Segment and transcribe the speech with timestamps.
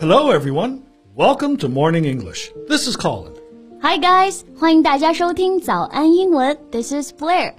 [0.00, 0.82] Hello, everyone.
[1.16, 2.50] Welcome to Morning English.
[2.68, 3.32] This is Colin.
[3.82, 6.56] Hi guys，欢迎大家收听早安英文。
[6.70, 7.54] This is Blair。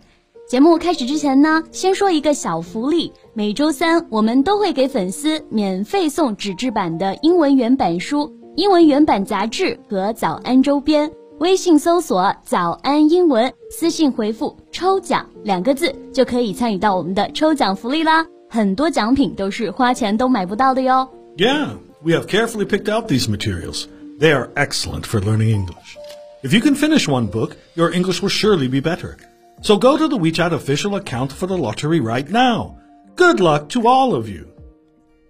[0.48, 3.12] 节目开始之前呢，先说一个小福利。
[3.34, 11.12] 每周三我们都会给粉丝免费送纸质版的英文原版书、英文原版杂志和早安周边。
[11.39, 18.27] 微信搜索“早安英文”，私信回复“抽奖”两个字，就可以参与到我们的抽奖福利啦。
[18.49, 21.09] 很多奖品都是花钱都买不到的哟。
[21.37, 23.87] Yeah, we have carefully picked out these materials.
[24.21, 25.97] They are excellent for learning English.
[26.43, 29.17] If you can finish one book, your English will surely be better.
[29.63, 32.77] So go to the WeChat official account for the lottery right now.
[33.17, 34.47] Good luck to all of you.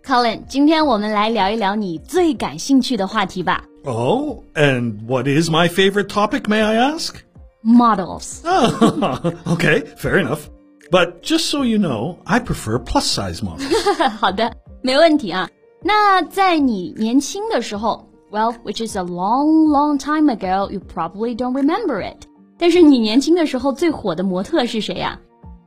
[0.04, 3.64] Colin，今天我们来聊一聊你最感兴趣的话题吧。
[3.84, 7.22] Oh, and what is my favorite topic, may I ask?
[7.62, 8.42] Models。
[8.44, 10.48] okay, fair enough.
[10.90, 13.68] But just so you know, I prefer plus size models.
[14.18, 15.48] 好的，没问题啊。
[15.82, 22.26] 那在你年轻的时候，well, which is a long, long time ago, you probably don't remember it。
[22.58, 25.18] 但是你年轻的时候最火的模特是谁呀、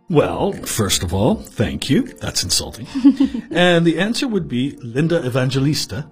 [0.10, 2.04] Well, first of all, thank you.
[2.22, 2.86] That's insulting.
[3.52, 6.06] and the answer would be Linda Evangelista,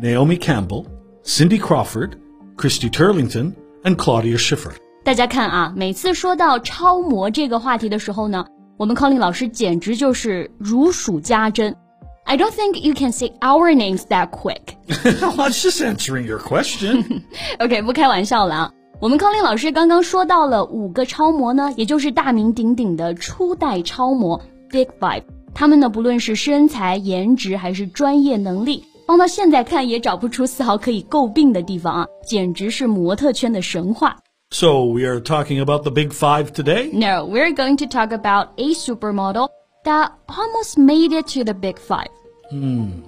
[0.00, 0.84] Naomi Campbell,
[1.24, 2.12] Cindy Crawford,
[2.56, 3.52] Christy Turlington,
[3.84, 4.72] and Claudia Schiffer.
[5.04, 11.76] 大家看啊，每次说到超模这个话题的时候呢，我们 Colin 老师简直就是如数家珍。
[12.24, 14.76] I don't think you can say our names that quick.
[14.90, 17.22] I was just answering your question.
[17.58, 18.72] OK，不开玩笑了啊。
[19.00, 25.22] 我们康林老师刚刚说到了五个超模呢，也就是大名鼎鼎的初代超模 Big Five。
[25.54, 34.16] 他们呢，不论是身材、颜值还是专业能力， 放到现在看也找不出丝毫可以诟病的地方啊，简直是模特圈的神话。
[34.50, 36.90] so we are talking about the big five today?
[36.92, 39.48] No, we're going to talk about a supermodel
[39.84, 42.08] that almost made it to the Big Five.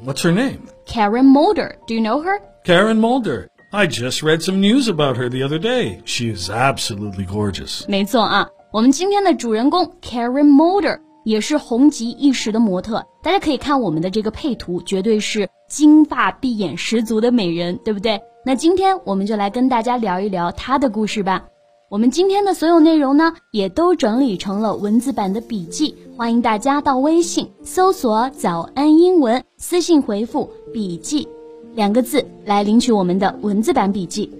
[0.04, 0.68] What's her name?
[0.86, 1.76] Karen Mulder.
[1.86, 2.40] Do you know her?
[2.64, 3.48] Karen Mulder.
[3.72, 6.02] I just read some news about her the other day.
[6.04, 7.84] She is absolutely gorgeous.
[7.88, 13.02] 没错啊，我们今天的主人公 Karen Mulder 也是红极一时的模特。
[13.22, 18.21] 大家可以看我们的这个配图，绝对是 金发碧眼十足的美人，对不对？
[18.45, 21.45] 那今天我们就来跟大家聊一聊她的故事吧。
[21.89, 31.27] 我们今天的所有内容呢，也都整理成了文字版的笔记，欢迎大家到微信搜索“早安英文”，私信回复“笔记”
[31.75, 34.31] 两个字来领取我们的文字版笔记。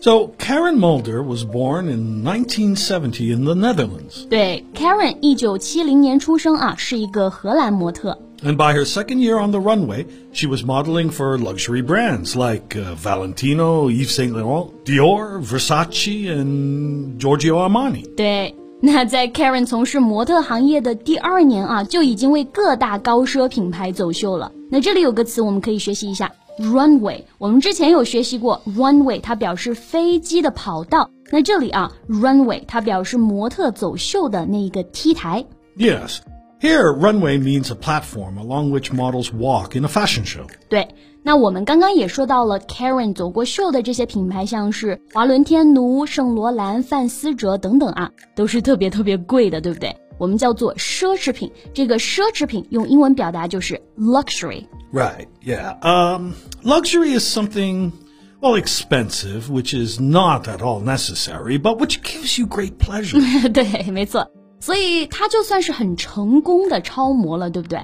[0.00, 4.28] So, Karen Mulder was born in 1970 in the Netherlands.
[4.28, 8.16] 对，Karen 一九七零年出生啊，是一个荷兰模特。
[8.43, 12.93] And by her second year on the runway, she was modeling for luxury brands like uh,
[12.95, 18.03] Valentino, Yves Saint Laurent, Dior, Versace, and Giorgio Armani.
[18.15, 24.51] 对，那在 Karen 从事模特行业的第二年啊，就已经为各大高奢品牌走秀了。
[24.69, 26.29] 那这里有个词我们可以学习一下，
[26.59, 27.21] runway。
[27.37, 31.09] 我们之前有学习过 runway，它表示飞机的跑道。
[31.31, 35.45] 那这里啊，runway 它表示模特走秀的那一个 T 台。
[35.77, 36.17] Yes.
[36.59, 40.45] Here, runway means a platform along which models walk in a fashion show.
[40.69, 40.87] 对，
[41.21, 49.93] 那我们刚刚也说到了 Karen 走过秀的这些品牌，像是华伦天奴、圣罗兰、范思哲等等啊，都是特别特别贵的，对不对？
[50.17, 51.51] 我们叫做奢侈品。
[51.73, 54.65] 这个奢侈品用英文表达就是 luxury。
[54.93, 55.75] Right, yeah.
[55.81, 57.91] Um, luxury is something,
[58.39, 63.19] well, expensive, which is not at all necessary, but which gives you great pleasure.
[63.51, 64.29] 对，没错。
[64.59, 67.79] 所以她就算是很成功的超模了，对不对？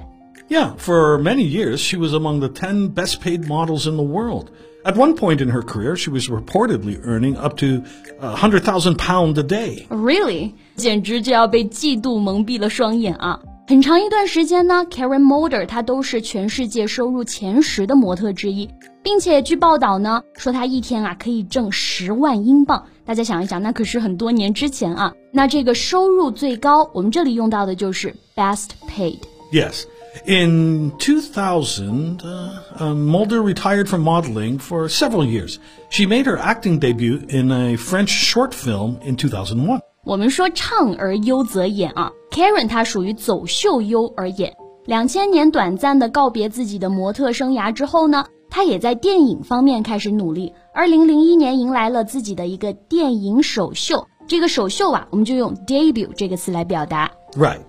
[0.48, 4.46] yeah, for many years, she was among the 10 best paid models in the world.
[4.82, 7.82] At one point in her career, she was reportedly earning up to
[8.18, 9.86] a 100,000 pound a day.
[9.90, 13.40] Really，简直就要被嫉妒蒙蔽了双眼啊！
[13.68, 18.68] 很长一段时间呢，Karen Mulder 她都是全世界收入前十的模特之一，
[19.02, 22.86] 并且据报道呢，说她一天啊可以挣十万英镑。
[23.05, 25.13] 大家想一想，那可是很多年之前啊。
[25.31, 29.19] 那这个收入最高，我们这里用到的就是 best paid。
[29.51, 29.83] Yes.
[30.25, 32.49] In 2000, uh,
[32.79, 35.57] uh, Mulder retired from modeling for several years.
[35.89, 39.81] She made her acting debut in a French short film in 2001.
[40.05, 44.53] 我们说唱而优则演啊，Karen 她属于走秀优而演。
[44.85, 50.53] 两千年短暂的告别自己的模特生涯之后呢，她也在电影方面开始努力。
[50.74, 57.10] 二零零一年迎来了自己的一个电影首秀，这个首秀啊，我们就用 debut 这个词来表达。
[57.36, 57.60] Right.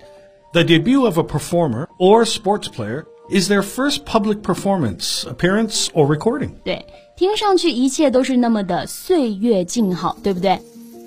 [0.53, 6.05] The debut of a performer or sports player is their first public performance, appearance, or
[6.05, 6.49] recording.
[6.65, 6.85] 对，
[7.15, 10.59] 听上去一切都是那么的岁月静好，对不对？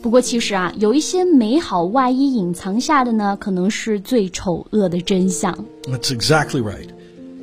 [0.02, 5.52] 不过其实啊，有一些美好外衣隐藏下的呢，可能是最丑恶的真相。
[5.82, 6.88] That's exactly right.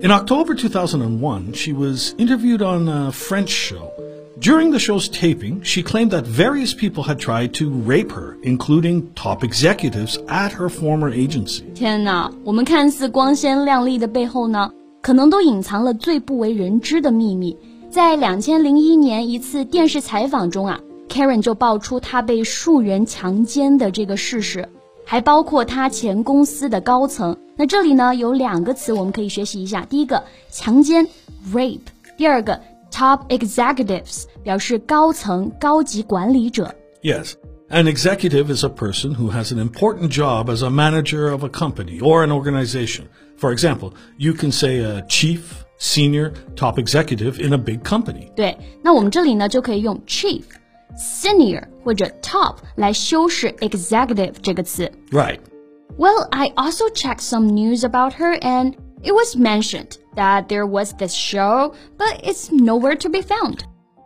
[0.02, 3.92] In October 2001, she was interviewed on a French show.
[4.39, 9.05] During the show's taping, she claimed that various people had tried to rape her, including
[9.15, 11.63] top executives at her former agency.
[11.75, 17.57] 天哪，我们看似光鲜亮丽的背后呢，可能都隐藏了最不为人知的秘密。
[17.89, 24.69] 在两千零一年一次电视采访中啊，Karen 就爆出她被数人强奸的这个事实，
[25.07, 27.39] 还包括她前公司的高层。
[27.57, 31.09] 那这里呢有两个词我们可以学习一下，第一个强奸
[31.55, 31.81] rape，
[32.19, 32.61] 第二个
[32.96, 36.74] top executives 表示高层、高级管理者。
[37.02, 37.34] Yes.
[37.70, 41.50] An executive is a person who has an important job as a manager of a
[41.50, 43.06] company or an organization.
[43.38, 48.30] For example, you can say a chief, senior, top executive in a big company.
[48.36, 54.92] 对，那我们这里呢就可以用 chief、senior 或者 top 来修饰 executive 这个词。
[55.10, 55.40] Right.
[55.98, 58.74] Well, I also checked some news about her and
[59.04, 63.60] it was mentioned that there was this show, but it's nowhere to be found.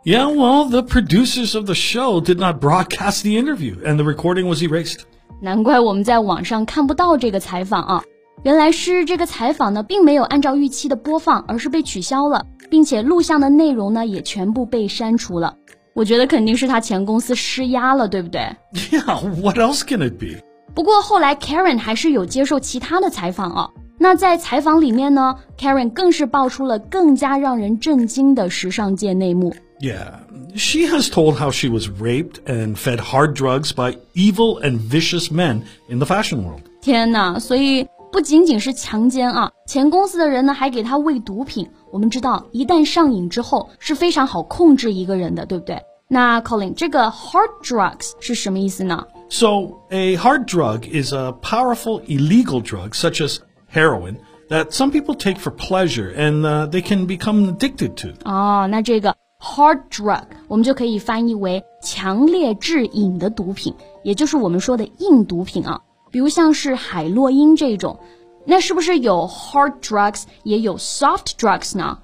[0.04, 4.48] Yeah, well, the producers of the show did not broadcast the interview and the recording
[4.48, 5.00] was erased.
[5.42, 8.04] 难怪我们在网上看不到这个采访啊！
[8.44, 15.56] 原来是这个采访呢，并没有按照预期的播放，而是被取消了，并且录像的内容呢也全部被删除了。
[15.94, 18.56] 我觉得肯定是他前公司施压了，对不对？
[18.74, 20.42] Yeah, what else can it be?
[20.76, 23.70] 不过后来 Karen 还是有接受其他的采访啊。
[24.00, 29.56] 那在采访里面呢，Karen 更是爆出了更加让人震惊的时尚界内幕。
[29.80, 30.20] Yeah,
[30.56, 35.30] she has told how she was raped and fed hard drugs by evil and vicious
[35.32, 36.62] men in the fashion world.
[36.82, 41.70] 天呐，所以不仅仅是强奸啊，前公司的人呢还给他喂毒品。
[41.92, 45.82] 我们知道，一旦上瘾之后是非常好控制一个人的，对不对？
[46.08, 49.06] 那 Colin，这个 hard drugs 是什么意思呢？
[49.30, 54.18] So, a hard drug is a powerful illegal drug, such as heroin,
[54.50, 58.10] that some people take for pleasure and uh, they can become addicted to.
[58.24, 63.74] 哦，那这个 hard drug 我们就可以翻译为强烈致瘾的毒品，
[64.04, 65.82] 也就是我们说的硬毒品啊。
[66.12, 68.00] 比如像是海洛因这种，
[68.46, 71.98] 那是不是有 hard drugs 也有 soft drugs 呢？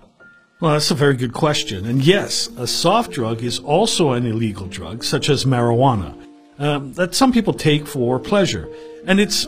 [0.60, 1.86] Well, that's a very good question.
[1.86, 6.14] And yes, a soft drug is also an illegal drug, such as marijuana,
[6.60, 8.68] um, that some people take for pleasure.
[9.08, 9.48] And it's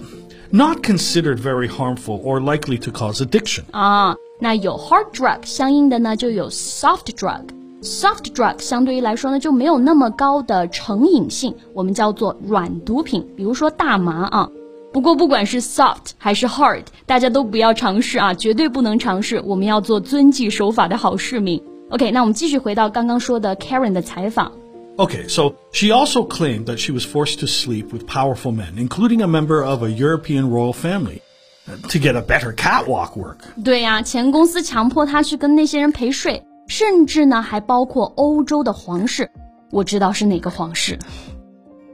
[0.51, 3.63] not considered very harmful or likely to cause addiction.
[3.73, 7.43] 啊，那有 hard drug 相应的呢就有 soft drug。
[7.83, 14.49] soft drug 相对于来说呢就没有那么高的成瘾性，我们叫做软毒品，比如说大麻啊。
[14.93, 19.41] 不过不管是 soft 还是 hard，大家都不要尝试啊，绝对不能尝试。
[19.45, 21.63] 我们要做遵纪守法的好市民。
[21.91, 24.53] OK，那我们继续回到刚刚说的 Karen 的采访。
[24.98, 29.28] Okay, so she also claimed that she was forced to sleep with powerful men, including a
[29.28, 31.22] member of a European royal family,
[31.68, 33.40] uh, to get a better catwalk work.
[33.64, 39.30] 对呀、前公司强迫他去跟那些人陪睡，甚至呢还包括欧洲的皇室。
[39.72, 41.00] 我知道是哪个皇室。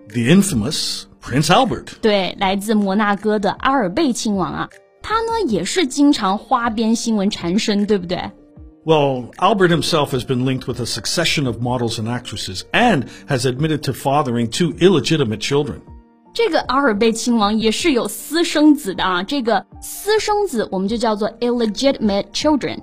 [0.10, 1.94] The infamous Prince Albert.
[2.02, 4.70] 对，来自摩纳哥的阿尔贝亲王啊，
[5.02, 8.20] 他呢也是经常花边新闻缠身，对不对？
[8.86, 13.46] Well, Albert himself has been linked with a succession of models and actresses and has
[13.46, 15.82] admitted to fathering two illegitimate children.
[16.34, 22.80] 这个阿尔贝亲王也是有私生子的啊，这个私生子我们就叫做 illegitimate children。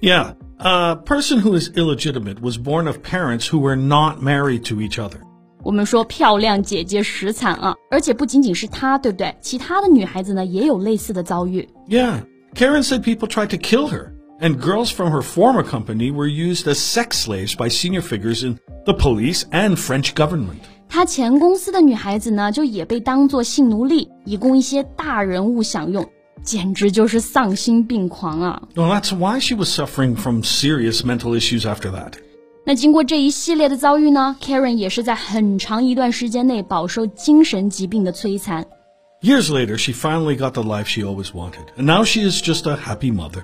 [0.00, 4.76] Yeah, a person who is illegitimate was born of parents who were not married to
[4.76, 5.18] each other.
[5.62, 9.34] 我们说漂亮姐姐实惨啊，而且不仅仅是她，对不对？
[9.40, 11.68] 其他的女孩子呢也有类似的遭遇。
[11.88, 12.20] Yeah,
[12.54, 16.66] Karen said people tried to kill her, and girls from her former company were used
[16.66, 20.60] as sex slaves by senior figures in the police and French government.
[20.88, 26.06] 她前公司的女孩子呢，就也被当作性奴隶，以供一些大人物享用，
[26.42, 28.62] 简直就是丧心病狂啊！
[28.74, 32.12] Well, that's why she was suffering from serious mental issues after that.
[32.66, 38.64] 那经过这一系列的遭遇呢，Karen 也是在很长一段时间内饱受精神疾病的摧残。
[39.20, 42.66] Years later, she finally got the life she always wanted, and now she is just
[42.70, 43.42] a happy mother.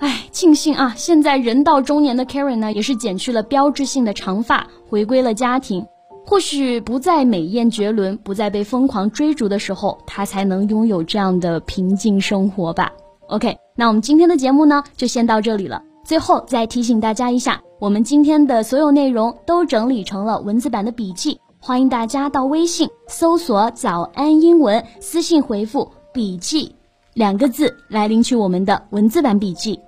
[0.00, 5.86] 唉，庆幸啊，现在人到中年的 Karen 呢，也是剪去了标志性的长发，回归了家庭。
[6.24, 12.92] 或许不再美艳绝伦，不再被疯狂追逐的时候，她才能拥有这样的平静生活吧。
[13.28, 15.82] OK，那我们今天的节目呢，就先到这里了。
[16.04, 26.76] 最后再提醒大家一下，我们今天的所有内容都整理成了文字版的笔记，欢迎大家到微信搜索“早安英文”，私信回复“笔记”
[27.14, 29.80] 两个字来领取我们的文字版笔记。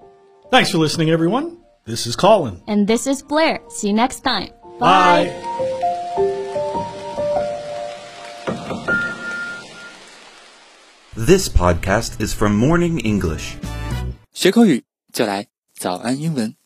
[0.50, 1.59] Thanks for listening, everyone.
[1.85, 2.61] This is Colin.
[2.66, 3.61] And this is Blair.
[3.69, 4.50] See you next time.
[4.80, 5.30] Bye.
[5.30, 6.40] Bye.
[11.14, 13.57] This podcast is from Morning English.
[14.33, 16.60] 学口语就来早安英文。